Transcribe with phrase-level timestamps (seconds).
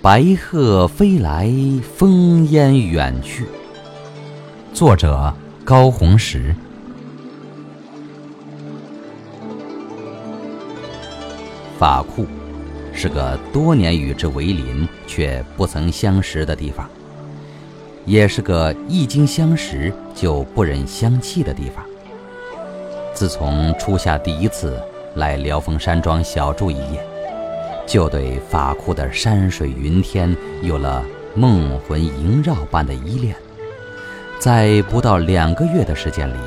[0.00, 1.48] 白鹤飞来，
[1.98, 3.46] 烽烟远去。
[4.72, 5.34] 作者：
[5.64, 6.54] 高红石。
[11.76, 12.26] 法库
[12.92, 16.88] 是个多年与之为邻却不曾相识的地方，
[18.06, 21.84] 也是个一经相识就不忍相弃的地方。
[23.12, 24.80] 自从初夏第一次
[25.16, 27.04] 来辽峰山庄小住一夜。
[27.88, 31.02] 就对法库的山水云天有了
[31.34, 33.34] 梦魂萦绕般的依恋，
[34.38, 36.38] 在不到两个月的时间里，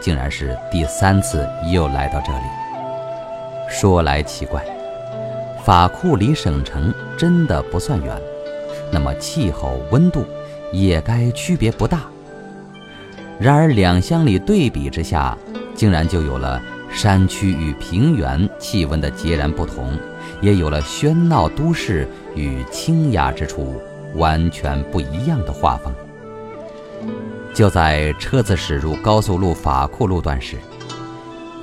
[0.00, 2.44] 竟然是第三次又来到这里。
[3.68, 4.64] 说来奇怪，
[5.64, 8.16] 法库离省城真的不算远，
[8.92, 10.24] 那么气候温度
[10.70, 12.02] 也该区别不大。
[13.40, 15.36] 然而两乡里对比之下，
[15.74, 19.98] 竟然就有了山区与平原气温的截然不同。
[20.40, 23.80] 也有了喧闹都市与清雅之处
[24.14, 25.92] 完全不一样的画风。
[27.52, 30.56] 就在车子驶入高速路法库路段时，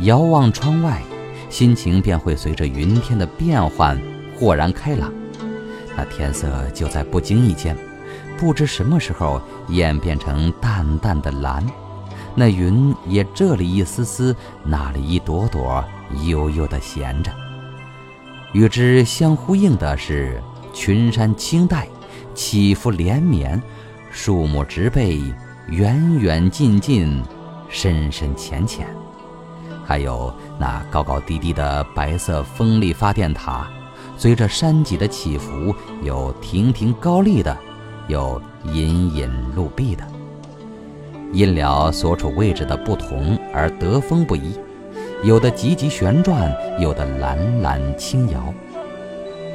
[0.02, 1.02] 遥望窗外，
[1.50, 4.00] 心情便会随着云天的变换
[4.38, 5.12] 豁然开朗。
[5.98, 7.78] 那天色就在不经意间，
[8.38, 11.66] 不知什么时候演变成淡淡的蓝，
[12.36, 15.84] 那云也这里一丝丝，那里一朵朵，
[16.26, 17.32] 悠悠地闲着。
[18.54, 20.42] 与之相呼应的是
[20.74, 21.88] 群山青黛，
[22.34, 23.62] 起伏连绵，
[24.12, 25.22] 树木植被
[25.68, 27.24] 远远近近，
[27.70, 28.86] 深深浅浅，
[29.86, 33.70] 还有那高高低低的白色风力发电塔，
[34.18, 37.58] 随着山脊的起伏，有亭亭高立的，
[38.10, 40.06] 有隐隐露壁的，
[41.32, 44.54] 因了所处位置的不同而得风不一。
[45.24, 48.52] 有的急急旋转，有的懒懒轻摇，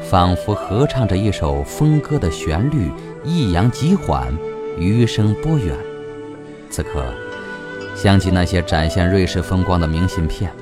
[0.01, 2.89] 仿佛合唱着一首风歌的旋律，
[3.25, 4.33] 抑扬急缓，
[4.79, 5.77] 余声波远。
[6.71, 7.05] 此刻，
[7.97, 10.53] 想起那些展现瑞士风光的明信片，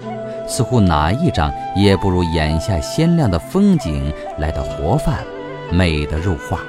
[0.48, 5.22] 似乎哪一张也不如眼下鲜亮的风景来的活泛，
[5.70, 6.60] 美得入画。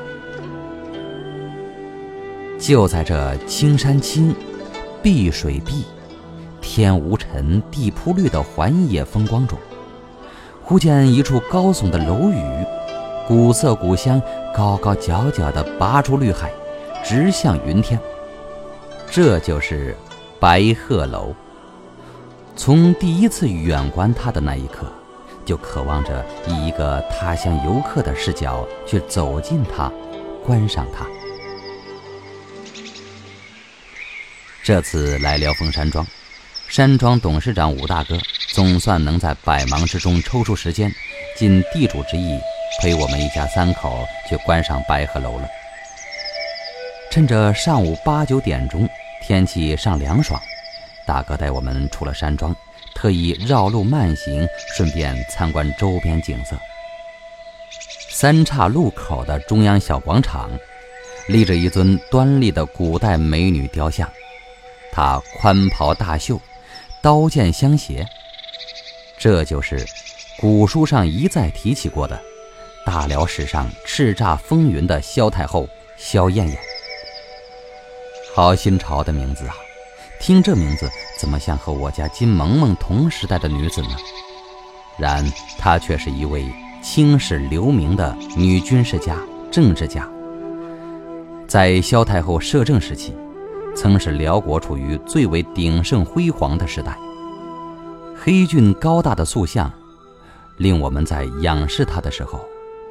[2.59, 4.35] 就在这青山青，
[5.01, 5.85] 碧水碧。
[6.65, 9.55] 天无尘，地铺绿的环野风光中，
[10.63, 12.65] 忽见一处高耸的楼宇，
[13.27, 14.19] 古色古香，
[14.51, 16.51] 高高角角地拔出绿海，
[17.03, 17.99] 直向云天。
[19.11, 19.95] 这就是
[20.39, 21.35] 白鹤楼。
[22.55, 24.91] 从第一次远观它的那一刻，
[25.45, 29.91] 就渴望着以一个他乡游客的视角去走进它，
[30.43, 31.05] 观赏它。
[34.63, 36.03] 这次来辽峰山庄。
[36.67, 38.17] 山庄董事长武大哥
[38.53, 40.91] 总算能在百忙之中抽出时间，
[41.37, 42.37] 尽地主之谊，
[42.81, 45.47] 陪我们一家三口去观赏白鹤楼了。
[47.09, 48.89] 趁着上午八九点钟，
[49.21, 50.41] 天气尚凉爽，
[51.05, 52.53] 大哥带我们出了山庄，
[52.93, 54.45] 特意绕路慢行，
[54.75, 56.57] 顺便参观周边景色。
[58.09, 60.49] 三岔路口的中央小广场，
[61.27, 64.11] 立着一尊端立的古代美女雕像，
[64.91, 66.41] 她宽袍大袖。
[67.05, 68.03] 刀剑相携，
[69.15, 69.85] 这就是
[70.39, 72.19] 古书上一再提起过的
[72.83, 76.57] 大辽史上叱咤风云的萧太后萧燕燕。
[78.33, 79.53] 好新潮的名字啊！
[80.19, 80.89] 听这名字，
[81.19, 83.89] 怎么像和我家金萌萌同时代的女子呢？
[84.97, 86.43] 然她却是一位
[86.81, 89.15] 青史留名的女军事家、
[89.51, 90.09] 政治家。
[91.47, 93.15] 在萧太后摄政时期。
[93.75, 96.97] 曾使辽国处于最为鼎盛辉煌的时代。
[98.17, 99.71] 黑俊高大的塑像，
[100.57, 102.39] 令我们在仰视他的时候，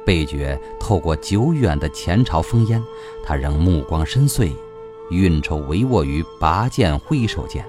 [0.05, 2.81] 倍觉透过久远的前朝烽烟，
[3.25, 4.53] 他仍目光深邃，
[5.09, 7.65] 运筹帷幄于拔剑挥手间。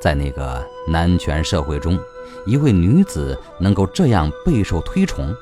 [0.00, 1.98] 在那个男权社会中，
[2.44, 5.34] 一位女子能够这样备受推崇，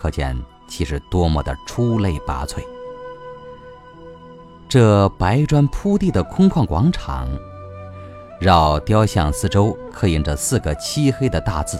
[0.00, 0.36] 可见
[0.66, 2.60] 其是多么的出类拔萃。
[4.70, 7.26] 这白砖铺地的空旷广场，
[8.38, 11.76] 绕雕像四周刻印着四个漆黑的大字，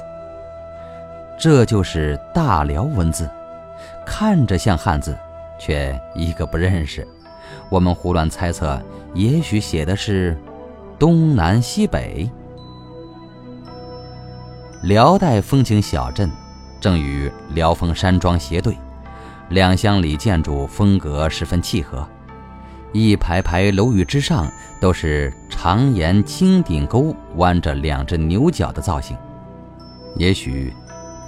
[1.39, 3.31] 这就是大辽文字，
[4.05, 5.17] 看着像汉字，
[5.57, 7.07] 却一个不认识。
[7.69, 8.83] 我们胡乱猜测，
[9.15, 10.37] 也许写的是
[10.99, 12.29] 东南西北。
[14.83, 16.29] 辽代风情小镇，
[16.81, 18.77] 正与辽峰山庄斜对，
[19.51, 22.05] 两乡里建筑风格十分契合。
[22.93, 24.51] 一排排楼宇之上
[24.81, 29.17] 都是长檐青顶沟，弯着两只牛角的造型。
[30.17, 30.75] 也许，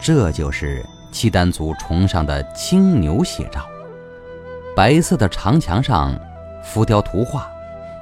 [0.00, 3.64] 这就是契丹族崇尚的青牛写照。
[4.74, 6.18] 白色的长墙上
[6.64, 7.48] 浮雕图画，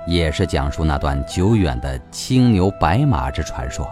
[0.07, 3.87] 也是讲述那段久远的青牛白马之传说。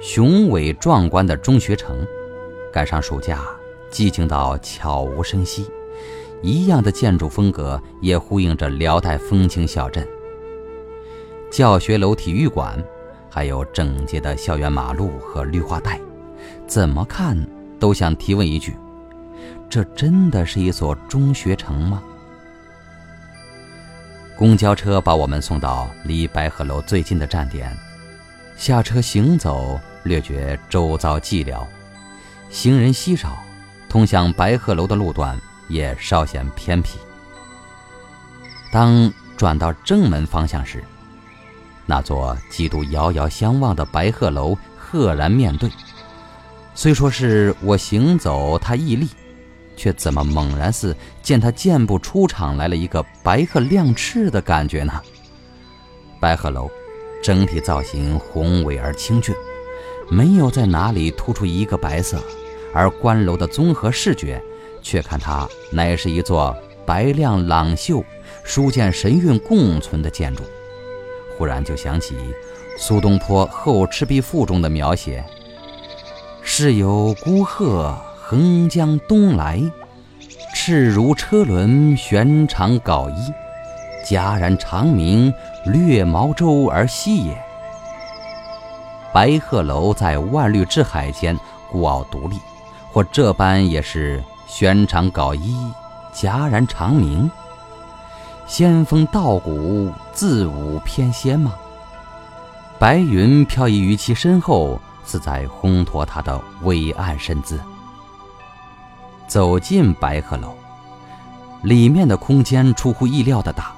[0.00, 2.04] 雄伟壮观的中学城，
[2.72, 3.44] 赶上暑假，
[3.92, 5.70] 寂静到悄无声息。
[6.42, 10.06] 一样的建筑风格也呼应着辽代风情小镇。
[11.50, 12.82] 教学楼、体育馆，
[13.28, 16.00] 还有整洁的校园马路和绿化带，
[16.66, 17.36] 怎么看
[17.78, 18.76] 都想提问一句：
[19.68, 22.02] 这真的是一所中学城吗？
[24.36, 27.76] 公交车把我们送到离白鹤楼最近的站点，
[28.56, 29.78] 下车行走。
[30.02, 31.62] 略觉周遭寂寥，
[32.48, 33.36] 行人稀少，
[33.86, 35.38] 通向白鹤楼的路段
[35.70, 36.98] 也稍显偏僻。
[38.70, 40.84] 当转到正门方向时，
[41.86, 45.70] 那座几度遥遥相望的白鹤楼赫然面对。
[46.74, 49.08] 虽说是我行走，他屹立，
[49.76, 55.00] 却怎么猛然似见他箭步出场来了一个白鹤亮翅的感觉呢？
[56.20, 56.70] 白鹤楼
[57.22, 59.34] 整体造型宏伟而清俊。
[60.12, 62.20] 没有在哪里突出一个白色，
[62.74, 64.42] 而关楼的综合视觉，
[64.82, 66.56] 却看它乃是一座
[66.86, 68.04] 白亮朗秀、
[68.42, 70.42] 书剑神韵共存的建筑。
[71.36, 72.14] 忽然就想起
[72.76, 75.24] 苏东坡《后赤壁赋》中的描写
[76.42, 79.62] ：“是有孤鹤横江东来，
[80.54, 83.32] 翅如车轮悬长缟衣，
[84.04, 85.32] 戛然长鸣，
[85.64, 87.36] 掠毛舟而西也。”
[89.12, 91.38] 白鹤楼在万绿之海间
[91.70, 92.36] 孤傲独立，
[92.92, 95.56] 或这般也是悬长缟衣，
[96.12, 97.30] 戛然长鸣。
[98.48, 101.54] 仙风道骨，自舞翩跹吗？
[102.76, 107.60] 白云飘逸于其身后，似在烘托他的伟岸身姿。
[109.28, 110.52] 走进白鹤楼，
[111.62, 113.72] 里面的空间出乎意料的大。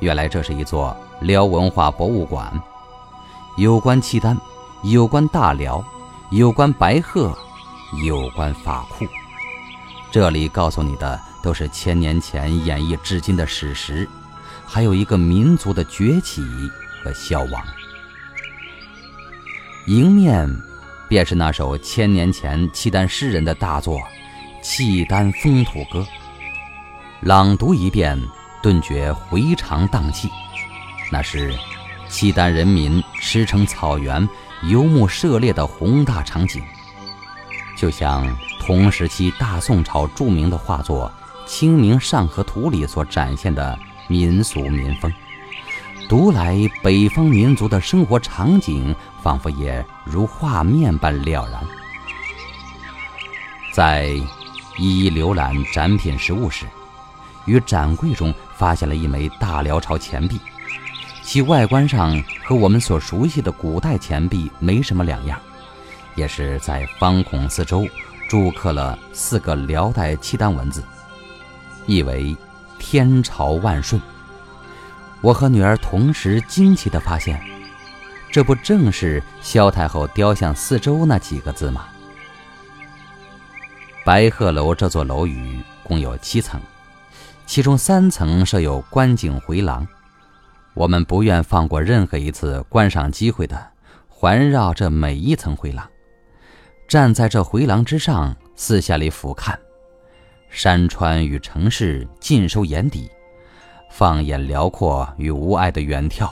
[0.00, 2.52] 原来这是一座辽文化博物馆，
[3.56, 4.36] 有关契丹。
[4.82, 5.80] 有关大辽，
[6.30, 7.32] 有关白鹤，
[8.04, 9.06] 有关法库，
[10.12, 14.06] 这里告诉你的都是千年前演绎至今的史实，
[14.66, 16.42] 还有一个民族的崛起
[17.02, 17.64] 和消亡。
[19.86, 20.46] 迎面
[21.08, 23.98] 便是那首千年前契丹诗人的大作
[24.62, 26.00] 《契丹风土歌》，
[27.22, 28.20] 朗读一遍，
[28.62, 30.28] 顿觉回肠荡气。
[31.10, 31.54] 那是
[32.10, 34.28] 契丹人民驰骋草原。
[34.64, 36.62] 游牧涉猎的宏大场景，
[37.76, 38.24] 就像
[38.64, 41.12] 同时期大宋朝著名的画作
[41.50, 43.76] 《清明上河图》里所展现的
[44.06, 45.12] 民俗民风。
[46.08, 51.60] 读来，北方民族的生活场景仿佛也如画面般了然。
[53.72, 54.10] 在
[54.78, 56.64] 一一浏览展品实物时，
[57.46, 60.38] 于展柜中发现了一枚大辽朝钱币。
[61.20, 65.36] 其外观上和我们所熟悉的古代钱币没什么两样，
[66.14, 67.84] 也是在方孔四周
[68.32, 70.82] 铸刻了四个辽代契丹文字，
[71.86, 72.34] 意为
[72.80, 74.00] “天朝万顺”。
[75.20, 77.38] 我和女儿同时惊奇地发现，
[78.30, 81.84] 这不正是萧太后雕像四周那几个字吗？
[84.02, 86.58] 白鹤楼这座楼宇共有七层，
[87.44, 89.86] 其中三层设有观景回廊。
[90.72, 93.62] 我们不愿放过任何一次观赏机会的，
[94.08, 95.86] 环绕这每一层回廊，
[96.92, 99.56] 站在这回廊之上，四下里俯瞰，
[100.50, 103.10] 山川与城市尽收眼底，
[103.90, 106.28] 放眼辽阔与无碍的远眺，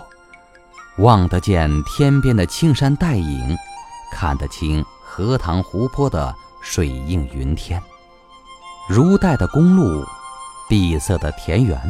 [0.99, 3.57] 望得见天边的青山带影，
[4.13, 7.83] 看得清荷塘湖泊的水映云天，
[8.87, 10.05] 如带的公路，
[10.69, 11.81] 碧色的田园。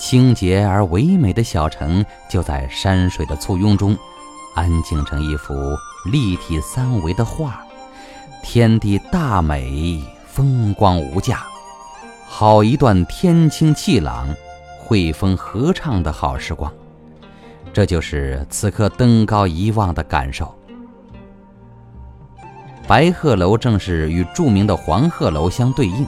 [0.00, 3.94] 清洁而唯美的小城，就在山水的簇拥中，
[4.54, 5.54] 安静成一幅
[6.10, 7.62] 立体三维的画。
[8.44, 11.46] 天地大美，风光无价，
[12.26, 14.28] 好一段天清气朗、
[14.78, 16.70] 惠风和畅的好时光。
[17.72, 20.54] 这就是此刻登高一望的感受。
[22.86, 26.06] 白鹤楼正是与著名的黄鹤楼相对应，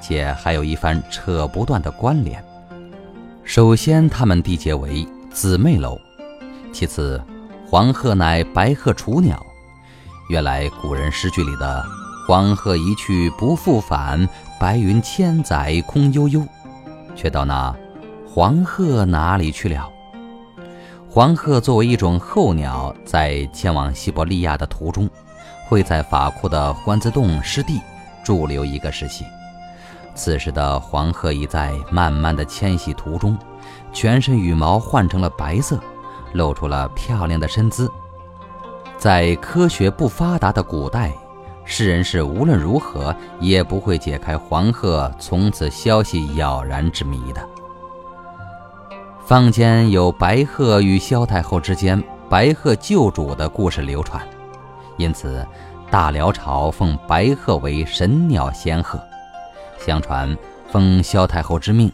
[0.00, 2.42] 且还有一番扯不断的关联。
[3.42, 5.98] 首先，它们缔结为姊妹楼；
[6.72, 7.20] 其次，
[7.66, 9.44] 黄鹤乃白鹤雏鸟。
[10.28, 11.84] 原来古人诗句里的
[12.26, 14.26] “黄鹤一去不复返，
[14.58, 16.42] 白云千载空悠悠”，
[17.14, 17.74] 却道那
[18.26, 19.88] 黄鹤哪里去了？
[21.10, 25.08] 黄鹤作为一种候鸟，在前往西伯利亚的途中，
[25.68, 27.80] 会在法库的欢子洞湿地
[28.24, 29.24] 驻留一个时期。
[30.14, 33.36] 此时的黄鹤已在慢慢的迁徙途中，
[33.92, 35.78] 全身羽毛换成了白色，
[36.32, 37.90] 露出了漂亮的身姿。
[39.04, 41.12] 在科学不发达的古代，
[41.66, 47.46] 世人是无论如何也不会解开黄鹤从此消息杳然之谜的。
[49.26, 54.26] 坊间有白鹤与萧太后之间白鹤救主的故事流传，
[54.96, 55.46] 因此
[55.90, 58.98] 大辽朝奉白鹤为神鸟仙鹤。
[59.76, 60.34] 相传
[60.72, 61.92] 奉萧太后之命，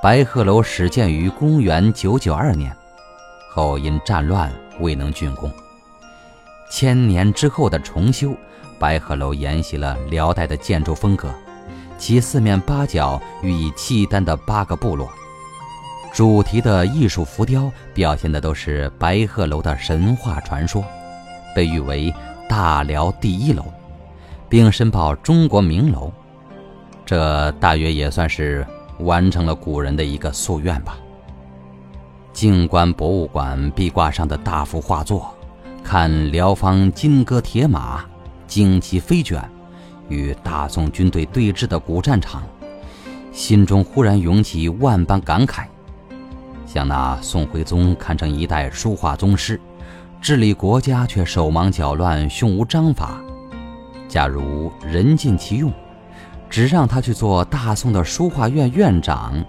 [0.00, 2.72] 白鹤楼始建于公元九九二年，
[3.52, 5.50] 后因战乱未能竣工。
[6.70, 8.34] 千年之后的重修，
[8.78, 11.32] 白鹤楼沿袭了辽代的建筑风格，
[11.98, 15.08] 其四面八角寓意契丹的八个部落。
[16.12, 20.84] 主题的艺术浮雕表现的都是白鹤楼的神话传说，
[21.54, 22.12] 被誉为
[22.48, 23.64] 大辽第一楼，
[24.48, 26.12] 并申报中国名楼。
[27.04, 28.66] 这大约也算是
[29.00, 30.96] 完成了古人的一个夙愿吧。
[32.32, 35.32] 静观博物馆壁挂上的大幅画作，
[35.84, 38.02] 看辽方金戈铁马、
[38.48, 39.38] 旌旗飞卷，
[40.08, 42.42] 与大宋军队对峙的古战场，
[43.30, 45.66] 心中忽然涌起万般感慨。
[46.66, 49.60] 像那宋徽宗看成一代书画宗师，
[50.22, 53.20] 治理国家却手忙脚乱、胸无章法。
[54.08, 55.70] 假如人尽其用，
[56.48, 59.44] 只让他去做大宋的书画院院长，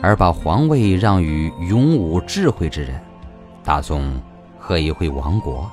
[0.00, 2.98] 而把皇位让与勇武智慧之人，
[3.62, 4.20] 大宋
[4.66, 5.70] 何以会亡国？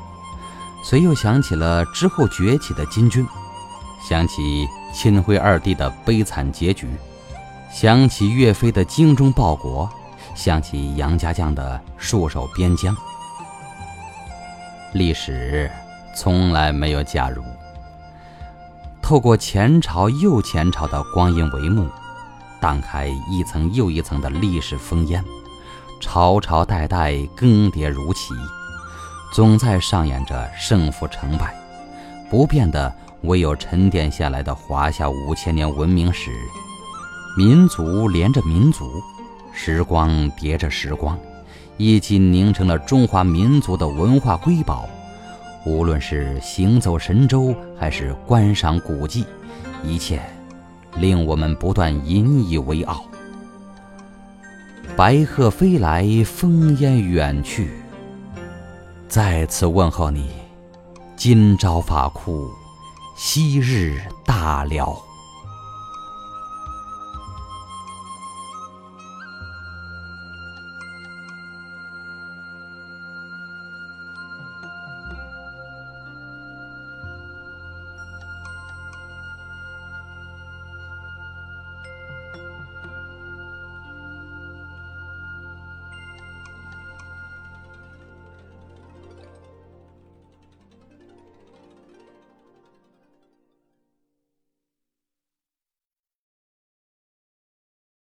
[0.84, 3.26] 遂又想起了之后崛起的金军，
[4.08, 6.88] 想起钦徽二帝的悲惨结局，
[7.72, 9.90] 想起岳飞的精忠报国。
[10.36, 12.96] 想起杨家将的戍守边疆，
[14.94, 15.70] 历史
[16.16, 17.44] 从来没有假如。
[19.00, 21.88] 透过前朝又前朝的光阴帷幕，
[22.60, 25.24] 荡开一层又一层的历史烽烟，
[26.00, 28.34] 朝朝代代更迭如棋，
[29.34, 31.56] 总在上演着胜负成败。
[32.30, 36.30] 不变的唯有沉淀下来的华夏五千年文明史，
[37.36, 39.02] 民族连着民族。
[39.52, 41.18] 时光叠着时光，
[41.78, 44.88] 一起凝成了中华民族的文化瑰宝。
[45.66, 49.26] 无论是行走神州，还是观赏古迹，
[49.84, 50.22] 一切
[50.98, 53.04] 令我们不断引以为傲。
[54.96, 57.72] 白鹤飞来，烽烟远去。
[59.14, 60.28] 再次问候你，
[61.16, 62.50] 今朝法库，
[63.16, 65.00] 昔日大辽。